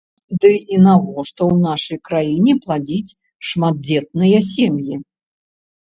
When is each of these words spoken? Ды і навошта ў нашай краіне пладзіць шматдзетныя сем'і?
Ды 0.43 0.49
і 0.75 0.79
навошта 0.85 1.41
ў 1.51 1.55
нашай 1.67 1.99
краіне 2.09 2.53
пладзіць 2.65 3.15
шматдзетныя 3.51 4.37
сем'і? 4.53 4.93